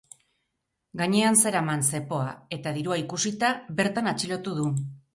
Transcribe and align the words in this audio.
Gainean 1.01 1.37
zeraman 1.43 1.85
zepoa 1.91 2.33
eta 2.59 2.75
dirua 2.81 3.01
ikusita, 3.05 3.55
bertan 3.83 4.15
atxilotu 4.17 4.61
du. 4.61 4.71